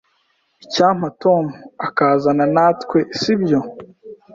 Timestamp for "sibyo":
3.19-3.59